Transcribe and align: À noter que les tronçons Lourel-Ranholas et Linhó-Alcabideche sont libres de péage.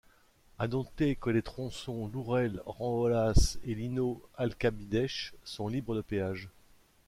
À 0.57 0.67
noter 0.67 1.15
que 1.15 1.29
les 1.29 1.43
tronçons 1.43 2.07
Lourel-Ranholas 2.07 3.59
et 3.63 3.75
Linhó-Alcabideche 3.75 5.35
sont 5.43 5.67
libres 5.67 5.95
de 5.95 6.01
péage. 6.01 6.49